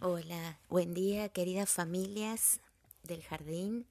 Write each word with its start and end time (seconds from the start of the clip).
Hola, 0.00 0.58
buen 0.68 0.92
día 0.92 1.28
queridas 1.28 1.70
familias 1.70 2.60
del 3.04 3.22
jardín. 3.22 3.86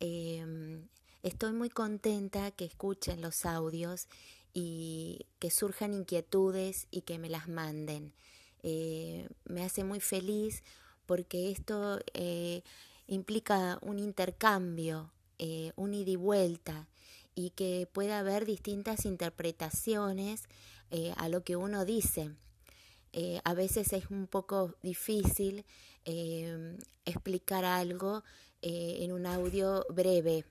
Em, 0.00 0.86
estoy 1.22 1.52
muy 1.52 1.68
contenta 1.68 2.52
que 2.52 2.64
escuchen 2.64 3.20
los 3.20 3.44
audios 3.44 4.06
y 4.54 5.26
que 5.40 5.50
surjan 5.50 5.94
inquietudes 5.94 6.86
y 6.90 7.02
que 7.02 7.18
me 7.18 7.28
las 7.28 7.48
manden. 7.48 8.14
Eh, 8.62 9.28
me 9.44 9.64
hace 9.64 9.84
muy 9.84 10.00
feliz 10.00 10.62
porque 11.06 11.50
esto 11.50 11.98
eh, 12.14 12.62
implica 13.08 13.78
un 13.82 13.98
intercambio, 13.98 15.10
eh, 15.38 15.72
un 15.76 15.92
ida 15.92 16.12
y 16.12 16.16
vuelta 16.16 16.88
y 17.34 17.50
que 17.50 17.88
pueda 17.92 18.20
haber 18.20 18.46
distintas 18.46 19.04
interpretaciones 19.04 20.44
a 21.16 21.28
lo 21.28 21.42
que 21.42 21.56
uno 21.56 21.84
dice. 21.84 22.32
Eh, 23.12 23.40
a 23.44 23.52
veces 23.52 23.92
es 23.92 24.10
un 24.10 24.26
poco 24.26 24.74
difícil 24.82 25.66
eh, 26.06 26.78
explicar 27.04 27.64
algo 27.64 28.24
eh, 28.62 28.98
en 29.00 29.12
un 29.12 29.26
audio 29.26 29.84
breve. 29.90 30.46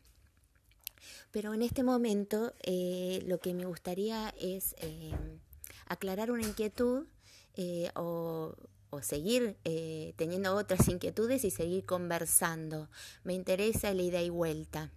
Pero 1.31 1.53
en 1.53 1.63
este 1.63 1.81
momento 1.83 2.53
lo 3.25 3.39
que 3.39 3.53
me 3.53 3.65
gustaría 3.65 4.33
es 4.39 4.75
aclarar 5.87 6.29
una 6.29 6.43
inquietud 6.43 7.07
o, 7.95 8.55
o, 8.89 9.01
seguir 9.01 9.55
teniendo 10.17 10.55
otras 10.55 10.87
inquietudes 10.89 11.43
y 11.45 11.49
seguir 11.49 11.85
conversando. 11.85 12.89
Me 13.23 13.33
interesa 13.33 13.93
la 13.93 14.01
ida 14.03 14.21
y 14.21 14.29
vuelta. 14.29 14.91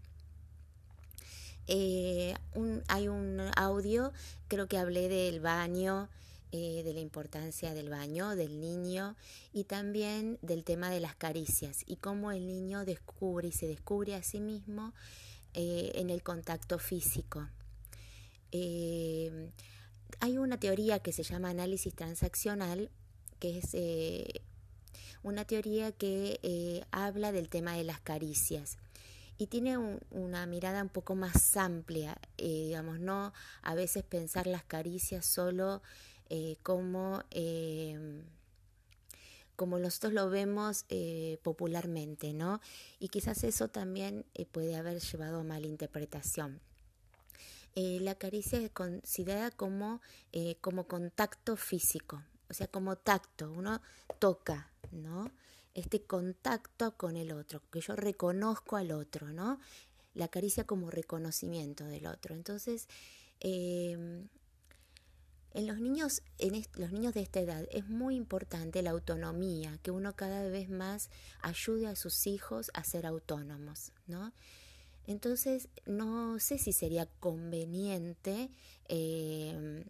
hay 1.68 3.08
un 3.08 3.40
audio, 3.56 4.12
creo 4.48 4.66
que 4.66 4.76
hablé 4.76 5.08
del 5.08 5.40
baño, 5.40 6.10
eh, 6.56 6.84
de 6.84 6.94
la 6.94 7.00
importancia 7.00 7.74
del 7.74 7.90
baño, 7.90 8.36
del 8.36 8.60
niño 8.60 9.16
y 9.52 9.64
también 9.64 10.38
del 10.40 10.62
tema 10.62 10.88
de 10.88 11.00
las 11.00 11.16
caricias 11.16 11.82
y 11.84 11.96
cómo 11.96 12.30
el 12.30 12.46
niño 12.46 12.84
descubre 12.84 13.48
y 13.48 13.50
se 13.50 13.66
descubre 13.66 14.14
a 14.14 14.22
sí 14.22 14.38
mismo 14.38 14.94
eh, 15.54 15.90
en 15.96 16.10
el 16.10 16.22
contacto 16.22 16.78
físico. 16.78 17.48
Eh, 18.52 19.50
hay 20.20 20.38
una 20.38 20.60
teoría 20.60 21.00
que 21.00 21.10
se 21.10 21.24
llama 21.24 21.50
análisis 21.50 21.92
transaccional, 21.92 22.88
que 23.40 23.58
es 23.58 24.40
una 25.24 25.44
teoría 25.44 25.90
que 25.90 26.86
habla 26.92 27.32
del 27.32 27.48
tema 27.48 27.74
de 27.74 27.82
las 27.82 27.98
caricias 27.98 28.78
y 29.38 29.48
tiene 29.48 29.76
una 30.12 30.46
mirada 30.46 30.82
un 30.82 30.88
poco 30.88 31.16
más 31.16 31.56
amplia, 31.56 32.16
digamos, 32.38 33.00
no 33.00 33.32
a 33.62 33.74
veces 33.74 34.04
pensar 34.04 34.46
las 34.46 34.62
caricias 34.62 35.26
solo 35.26 35.82
eh, 36.36 36.56
como, 36.64 37.22
eh, 37.30 38.24
como 39.54 39.78
nosotros 39.78 40.12
lo 40.12 40.28
vemos 40.30 40.84
eh, 40.88 41.38
popularmente, 41.44 42.32
¿no? 42.32 42.60
Y 42.98 43.06
quizás 43.06 43.44
eso 43.44 43.68
también 43.68 44.26
puede 44.50 44.74
haber 44.74 44.98
llevado 44.98 45.38
a 45.38 45.44
mala 45.44 45.68
interpretación. 45.68 46.60
la 47.76 48.16
caricia 48.16 48.58
es 48.58 48.72
considerada 48.72 49.52
como, 49.52 50.00
como 50.60 50.88
contacto 50.88 51.54
físico, 51.56 52.20
o 52.50 52.54
sea, 52.54 52.66
como 52.66 52.96
tacto, 52.96 53.52
uno 53.52 53.80
toca, 54.18 54.72
¿no? 54.90 55.30
Este 55.72 56.02
contacto 56.02 56.96
con 56.96 57.16
el 57.16 57.30
otro, 57.30 57.62
que 57.70 57.80
yo 57.80 57.94
reconozco 57.94 58.74
al 58.76 58.90
otro, 58.90 59.28
¿no? 59.28 59.60
La 60.14 60.26
caricia 60.26 60.64
como 60.64 60.90
reconocimiento 60.90 61.84
del 61.84 62.06
otro. 62.08 62.34
Entonces, 62.34 62.88
en 65.54 65.66
los 65.66 65.80
niños, 65.80 66.22
en 66.38 66.64
los 66.74 66.92
niños 66.92 67.14
de 67.14 67.22
esta 67.22 67.40
edad 67.40 67.66
es 67.70 67.88
muy 67.88 68.16
importante 68.16 68.82
la 68.82 68.90
autonomía, 68.90 69.78
que 69.82 69.90
uno 69.90 70.14
cada 70.14 70.48
vez 70.48 70.68
más 70.68 71.10
ayude 71.40 71.86
a 71.86 71.96
sus 71.96 72.26
hijos 72.26 72.70
a 72.74 72.84
ser 72.84 73.06
autónomos, 73.06 73.92
¿no? 74.06 74.32
Entonces, 75.06 75.68
no 75.86 76.38
sé 76.40 76.58
si 76.58 76.72
sería 76.72 77.06
conveniente 77.20 78.50
eh, 78.88 79.84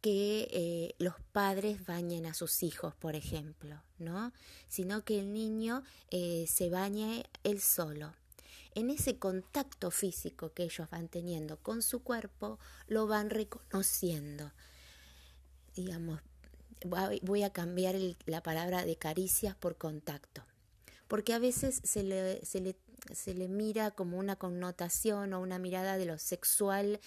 que 0.00 0.94
los 0.98 1.14
padres 1.32 1.84
bañen 1.86 2.26
a 2.26 2.34
sus 2.34 2.62
hijos, 2.62 2.94
por 2.94 3.16
ejemplo, 3.16 3.82
¿no? 3.98 4.32
Sino 4.68 5.04
que 5.04 5.20
el 5.20 5.32
niño 5.32 5.82
eh, 6.10 6.46
se 6.48 6.70
bañe 6.70 7.24
él 7.44 7.60
solo 7.60 8.12
en 8.74 8.90
ese 8.90 9.18
contacto 9.18 9.90
físico 9.90 10.52
que 10.52 10.64
ellos 10.64 10.88
van 10.90 11.08
teniendo 11.08 11.58
con 11.58 11.82
su 11.82 12.02
cuerpo, 12.02 12.58
lo 12.86 13.06
van 13.06 13.30
reconociendo. 13.30 14.52
Digamos, 15.74 16.20
voy 17.22 17.42
a 17.42 17.52
cambiar 17.52 17.96
la 18.26 18.42
palabra 18.42 18.84
de 18.84 18.96
caricias 18.96 19.54
por 19.54 19.76
contacto, 19.76 20.44
porque 21.08 21.32
a 21.32 21.38
veces 21.38 21.80
se 21.84 22.02
le, 22.02 22.44
se 22.44 22.60
le, 22.60 22.76
se 23.12 23.34
le 23.34 23.48
mira 23.48 23.90
como 23.90 24.18
una 24.18 24.36
connotación 24.36 25.32
o 25.32 25.40
una 25.40 25.58
mirada 25.58 25.96
de 25.96 26.06
lo 26.06 26.18
sexual 26.18 27.00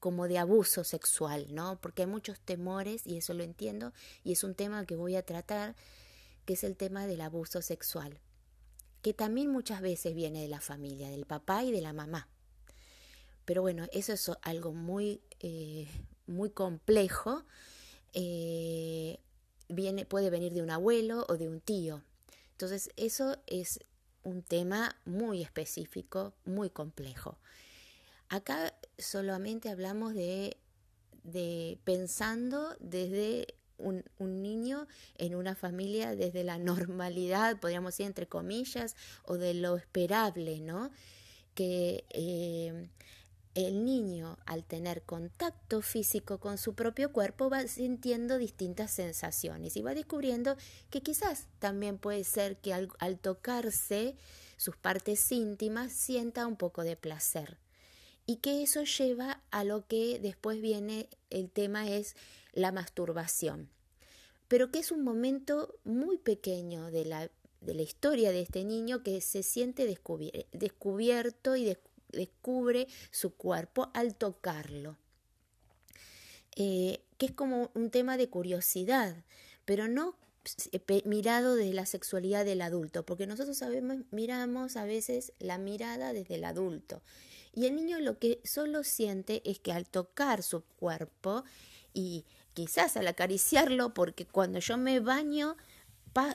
como 0.00 0.26
de 0.26 0.38
abuso 0.38 0.82
sexual, 0.82 1.46
¿no? 1.54 1.80
Porque 1.80 2.02
hay 2.02 2.08
muchos 2.08 2.40
temores, 2.40 3.06
y 3.06 3.18
eso 3.18 3.34
lo 3.34 3.44
entiendo, 3.44 3.92
y 4.24 4.32
es 4.32 4.42
un 4.42 4.56
tema 4.56 4.84
que 4.84 4.96
voy 4.96 5.14
a 5.14 5.24
tratar, 5.24 5.76
que 6.44 6.54
es 6.54 6.64
el 6.64 6.76
tema 6.76 7.06
del 7.06 7.20
abuso 7.20 7.62
sexual 7.62 8.20
que 9.02 9.12
también 9.12 9.50
muchas 9.50 9.80
veces 9.80 10.14
viene 10.14 10.42
de 10.42 10.48
la 10.48 10.60
familia, 10.60 11.10
del 11.10 11.26
papá 11.26 11.64
y 11.64 11.72
de 11.72 11.80
la 11.80 11.92
mamá. 11.92 12.28
Pero 13.44 13.60
bueno, 13.62 13.86
eso 13.92 14.12
es 14.12 14.30
algo 14.42 14.72
muy, 14.72 15.20
eh, 15.40 15.88
muy 16.26 16.50
complejo. 16.50 17.44
Eh, 18.12 19.18
viene, 19.68 20.06
puede 20.06 20.30
venir 20.30 20.52
de 20.52 20.62
un 20.62 20.70
abuelo 20.70 21.26
o 21.28 21.36
de 21.36 21.48
un 21.48 21.60
tío. 21.60 22.04
Entonces, 22.52 22.90
eso 22.96 23.36
es 23.48 23.80
un 24.22 24.42
tema 24.42 24.96
muy 25.04 25.42
específico, 25.42 26.34
muy 26.44 26.70
complejo. 26.70 27.38
Acá 28.28 28.74
solamente 28.98 29.68
hablamos 29.68 30.14
de, 30.14 30.56
de 31.24 31.80
pensando 31.82 32.76
desde 32.78 33.56
un, 33.82 34.42
niño 34.42 34.86
en 35.18 35.34
una 35.34 35.54
familia 35.54 36.14
desde 36.14 36.44
la 36.44 36.58
normalidad, 36.58 37.60
podríamos 37.60 37.92
decir 37.92 38.06
entre 38.06 38.26
comillas, 38.26 38.96
o 39.24 39.36
de 39.36 39.54
lo 39.54 39.76
esperable, 39.76 40.60
¿no? 40.60 40.90
Que 41.54 42.04
eh, 42.10 42.88
el 43.54 43.84
niño 43.84 44.38
al 44.46 44.64
tener 44.64 45.02
contacto 45.02 45.82
físico 45.82 46.38
con 46.38 46.56
su 46.56 46.74
propio 46.74 47.12
cuerpo 47.12 47.50
va 47.50 47.66
sintiendo 47.66 48.38
distintas 48.38 48.92
sensaciones 48.92 49.76
y 49.76 49.82
va 49.82 49.94
descubriendo 49.94 50.56
que 50.90 51.02
quizás 51.02 51.48
también 51.58 51.98
puede 51.98 52.24
ser 52.24 52.56
que 52.56 52.72
al, 52.72 52.88
al 52.98 53.18
tocarse 53.18 54.16
sus 54.56 54.76
partes 54.76 55.30
íntimas 55.32 55.92
sienta 55.92 56.46
un 56.46 56.56
poco 56.56 56.82
de 56.82 56.96
placer 56.96 57.58
y 58.26 58.36
que 58.36 58.62
eso 58.62 58.84
lleva 58.84 59.42
a 59.50 59.64
lo 59.64 59.86
que 59.86 60.18
después 60.18 60.60
viene 60.60 61.08
el 61.30 61.50
tema 61.50 61.88
es 61.88 62.16
la 62.52 62.72
masturbación, 62.72 63.70
pero 64.48 64.70
que 64.70 64.78
es 64.78 64.92
un 64.92 65.02
momento 65.02 65.74
muy 65.84 66.18
pequeño 66.18 66.90
de 66.90 67.04
la, 67.04 67.30
de 67.60 67.74
la 67.74 67.82
historia 67.82 68.32
de 68.32 68.42
este 68.42 68.64
niño 68.64 69.02
que 69.02 69.20
se 69.20 69.42
siente 69.42 69.86
descubierto 70.52 71.56
y 71.56 71.76
descubre 72.10 72.86
su 73.10 73.34
cuerpo 73.34 73.90
al 73.94 74.14
tocarlo. 74.14 74.98
Eh, 76.54 77.00
que 77.16 77.26
es 77.26 77.32
como 77.32 77.70
un 77.74 77.90
tema 77.90 78.18
de 78.18 78.28
curiosidad, 78.28 79.24
pero 79.64 79.88
no 79.88 80.16
mirado 81.04 81.54
desde 81.54 81.72
la 81.72 81.86
sexualidad 81.86 82.44
del 82.44 82.62
adulto, 82.62 83.06
porque 83.06 83.26
nosotros 83.26 83.56
sabemos, 83.56 83.98
miramos 84.10 84.76
a 84.76 84.84
veces 84.84 85.32
la 85.38 85.56
mirada 85.56 86.12
desde 86.12 86.34
el 86.34 86.44
adulto. 86.44 87.00
Y 87.54 87.66
el 87.66 87.76
niño 87.76 88.00
lo 88.00 88.18
que 88.18 88.40
solo 88.44 88.82
siente 88.82 89.42
es 89.48 89.60
que 89.60 89.72
al 89.72 89.86
tocar 89.86 90.42
su 90.42 90.62
cuerpo 90.62 91.44
y 91.94 92.24
quizás 92.54 92.96
al 92.96 93.06
acariciarlo, 93.06 93.94
porque 93.94 94.26
cuando 94.26 94.58
yo 94.58 94.76
me 94.76 95.00
baño, 95.00 95.56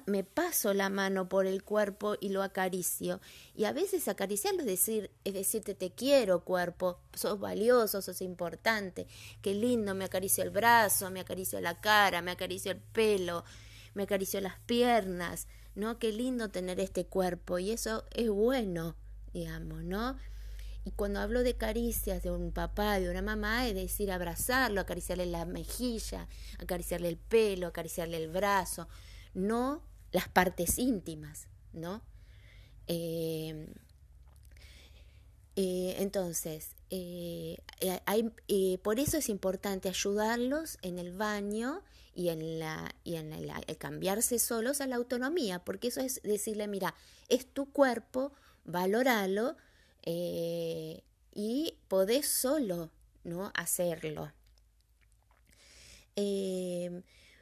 me 0.05 0.23
paso 0.23 0.73
la 0.73 0.89
mano 0.89 1.29
por 1.29 1.45
el 1.45 1.63
cuerpo 1.63 2.15
y 2.19 2.29
lo 2.29 2.41
acaricio. 2.41 3.21
Y 3.55 3.65
a 3.65 3.73
veces 3.73 4.07
acariciarlo 4.07 4.61
es, 4.61 4.65
decir, 4.65 5.11
es 5.23 5.33
decirte 5.33 5.75
te 5.75 5.91
quiero 5.91 6.43
cuerpo, 6.43 6.99
sos 7.13 7.39
valioso, 7.39 8.01
sos 8.01 8.21
importante, 8.21 9.07
qué 9.41 9.53
lindo, 9.53 9.93
me 9.93 10.05
acaricio 10.05 10.43
el 10.43 10.49
brazo, 10.49 11.11
me 11.11 11.19
acaricio 11.19 11.61
la 11.61 11.79
cara, 11.79 12.21
me 12.21 12.31
acaricio 12.31 12.71
el 12.71 12.79
pelo, 12.79 13.43
me 13.93 14.03
acaricio 14.03 14.41
las 14.41 14.59
piernas, 14.61 15.47
¿no? 15.75 15.99
Qué 15.99 16.11
lindo 16.11 16.49
tener 16.49 16.79
este 16.79 17.05
cuerpo 17.05 17.59
y 17.59 17.71
eso 17.71 18.03
es 18.11 18.29
bueno, 18.29 18.95
digamos, 19.33 19.83
¿no? 19.83 20.17
Y 20.87 20.91
cuando 20.91 21.19
hablo 21.19 21.43
de 21.43 21.57
caricias 21.57 22.23
de 22.23 22.31
un 22.31 22.53
papá, 22.53 22.97
de 22.97 23.09
una 23.09 23.21
mamá, 23.21 23.67
es 23.67 23.75
decir, 23.75 24.09
abrazarlo, 24.09 24.79
acariciarle 24.79 25.25
la 25.25 25.43
mejilla, 25.43 26.29
acariciarle 26.59 27.09
el 27.09 27.17
pelo, 27.17 27.67
acariciarle 27.67 28.15
el 28.15 28.29
brazo, 28.29 28.87
no 29.33 29.83
las 30.13 30.29
partes 30.29 30.77
íntimas, 30.77 31.49
¿no? 31.73 32.01
Eh, 32.87 33.67
eh, 35.57 35.95
entonces, 35.97 36.69
eh, 36.89 37.57
hay, 38.05 38.31
por 38.81 39.01
eso 39.01 39.17
es 39.17 39.27
importante 39.27 39.89
ayudarlos 39.89 40.77
en 40.83 40.99
el 40.99 41.11
baño 41.11 41.83
y 42.15 42.29
en, 42.29 42.59
la, 42.59 42.95
y 43.03 43.15
en 43.15 43.33
el, 43.33 43.51
cambiarse 43.77 44.39
solos 44.39 44.79
a 44.79 44.87
la 44.87 44.95
autonomía, 44.95 45.65
porque 45.65 45.89
eso 45.89 45.99
es 45.99 46.21
decirle, 46.23 46.69
mira, 46.69 46.95
es 47.27 47.45
tu 47.45 47.73
cuerpo, 47.73 48.31
valóralo 48.63 49.57
eh, 50.09 51.03
y 51.35 51.75
podés 51.89 52.29
solo 52.29 52.89
¿no? 53.25 53.51
hacerlo. 53.53 54.31
Eh, 56.15 57.01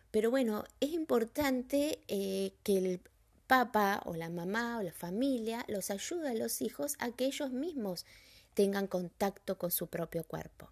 pero 0.09 0.31
bueno, 0.31 0.63
es 0.79 0.89
importante 0.89 1.99
eh, 2.07 2.53
que 2.63 2.77
el 2.79 3.01
papá 3.45 4.01
o 4.05 4.15
la 4.15 4.29
mamá 4.29 4.79
o 4.79 4.81
la 4.81 4.93
familia 4.93 5.63
los 5.67 5.91
ayude 5.91 6.29
a 6.29 6.33
los 6.33 6.63
hijos 6.63 6.95
a 6.97 7.11
que 7.11 7.25
ellos 7.25 7.51
mismos 7.51 8.07
tengan 8.55 8.87
contacto 8.87 9.59
con 9.59 9.69
su 9.69 9.85
propio 9.85 10.23
cuerpo. 10.23 10.71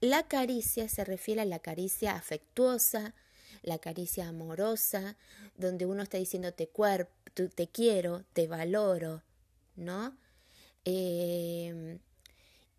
La 0.00 0.26
caricia 0.26 0.88
se 0.88 1.04
refiere 1.04 1.42
a 1.42 1.44
la 1.44 1.60
caricia 1.60 2.16
afectuosa, 2.16 3.14
la 3.62 3.78
caricia 3.78 4.26
amorosa, 4.26 5.16
donde 5.56 5.86
uno 5.86 6.02
está 6.02 6.18
diciendo 6.18 6.52
te, 6.52 6.68
te 7.54 7.68
quiero, 7.68 8.24
te 8.32 8.48
valoro, 8.48 9.22
¿no? 9.76 10.16
Eh, 10.84 11.98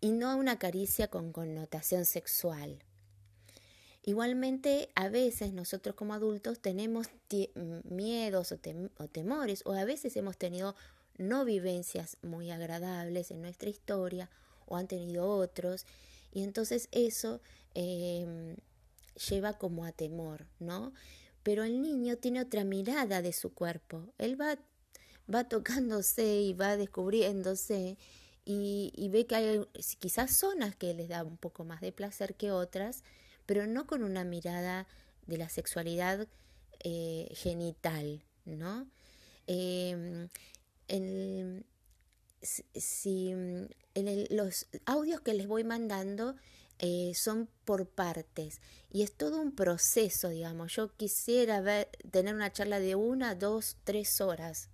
y 0.00 0.12
no 0.12 0.36
una 0.36 0.58
caricia 0.58 1.08
con 1.08 1.32
connotación 1.32 2.04
sexual. 2.04 2.78
Igualmente, 4.02 4.88
a 4.94 5.08
veces 5.08 5.52
nosotros 5.52 5.94
como 5.94 6.14
adultos 6.14 6.60
tenemos 6.60 7.08
miedos 7.84 8.52
o, 8.52 8.58
o, 8.98 9.08
temores, 9.08 9.62
o 9.66 9.72
a 9.72 9.84
veces 9.84 10.16
hemos 10.16 10.38
tenido 10.38 10.74
no 11.18 11.44
vivencias 11.44 12.16
muy 12.22 12.50
agradables 12.50 13.30
en 13.30 13.42
nuestra 13.42 13.68
historia, 13.68 14.30
o 14.66 14.76
han 14.76 14.86
tenido 14.86 15.28
otros, 15.28 15.84
y 16.32 16.42
entonces 16.42 16.88
eso 16.92 17.40
em, 17.74 18.56
lleva 19.28 19.58
como 19.58 19.84
a 19.84 19.92
temor, 19.92 20.46
¿no? 20.58 20.92
Pero 21.42 21.64
el 21.64 21.80
niño 21.80 22.16
tiene 22.16 22.40
otra 22.40 22.64
mirada 22.64 23.22
de 23.22 23.32
su 23.32 23.52
cuerpo. 23.54 24.12
Él 24.18 24.40
va, 24.40 24.58
va 25.32 25.44
tocándose 25.48 26.40
y 26.40 26.52
va 26.54 26.76
descubriéndose 26.76 27.96
y, 28.44 28.92
y 28.96 29.08
ve 29.10 29.26
que 29.26 29.36
hay 29.36 29.66
quizás 29.98 30.34
zonas 30.36 30.74
que 30.76 30.94
les 30.94 31.08
da 31.08 31.24
un 31.24 31.36
poco 31.36 31.64
más 31.64 31.80
de 31.80 31.92
placer 31.92 32.34
que 32.34 32.50
otras, 32.50 33.02
pero 33.46 33.66
no 33.66 33.86
con 33.86 34.02
una 34.02 34.24
mirada 34.24 34.86
de 35.26 35.36
la 35.38 35.48
sexualidad 35.48 36.26
eh, 36.80 37.28
genital, 37.34 38.22
¿no? 38.44 38.88
Em, 39.46 40.28
si, 42.74 43.30
en 43.94 44.26
los 44.30 44.66
audios 44.86 45.20
que 45.20 45.34
les 45.34 45.48
voy 45.48 45.64
mandando 45.64 46.36
eh, 46.78 47.12
son 47.14 47.48
por 47.64 47.88
partes 47.88 48.60
y 48.90 49.02
es 49.02 49.12
todo 49.12 49.40
un 49.40 49.52
proceso, 49.52 50.28
digamos. 50.28 50.74
Yo 50.74 50.94
quisiera 50.96 51.60
ver, 51.60 51.88
tener 52.10 52.34
una 52.34 52.52
charla 52.52 52.78
de 52.78 52.94
una, 52.94 53.34
dos, 53.34 53.76
tres 53.84 54.20
horas. 54.20 54.70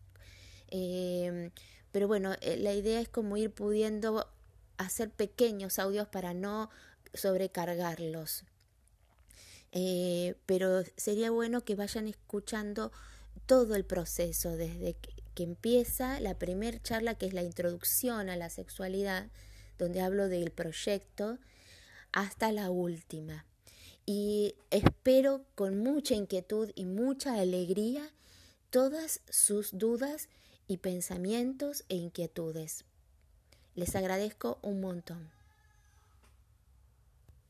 Em, 0.76 1.52
pero 1.92 2.08
bueno, 2.08 2.34
eh, 2.40 2.56
la 2.56 2.74
idea 2.74 3.00
es 3.00 3.08
como 3.08 3.36
ir 3.36 3.52
pudiendo 3.52 4.28
hacer 4.76 5.08
pequeños 5.08 5.78
audios 5.78 6.08
para 6.08 6.34
no 6.34 6.68
sobrecargarlos. 7.12 8.42
Eh, 9.70 10.34
pero 10.46 10.82
sería 10.96 11.30
bueno 11.30 11.64
que 11.64 11.76
vayan 11.76 12.08
escuchando 12.08 12.90
todo 13.46 13.76
el 13.76 13.84
proceso, 13.84 14.56
desde 14.56 14.94
que, 14.94 15.14
empieza 15.44 16.18
la 16.18 16.38
primera 16.38 16.82
charla, 16.82 17.14
que 17.14 17.26
es 17.26 17.34
la 17.34 17.42
introducción 17.42 18.28
a 18.28 18.36
la 18.36 18.50
sexualidad, 18.50 19.28
donde 19.78 20.00
hablo 20.00 20.28
del 20.28 20.50
proyecto, 20.50 21.38
hasta 22.10 22.50
la 22.50 22.70
última. 22.70 23.46
Y 24.06 24.56
espero 24.70 25.44
con 25.54 25.78
mucha 25.78 26.14
inquietud 26.14 26.70
y 26.74 26.84
mucha 26.84 27.38
alegría 27.38 28.10
todas 28.70 29.20
sus 29.28 29.76
dudas 29.78 30.28
y 30.66 30.78
pensamientos 30.78 31.84
e 31.88 31.96
inquietudes. 31.96 32.84
Les 33.74 33.96
agradezco 33.96 34.58
un 34.62 34.80
montón. 34.80 35.33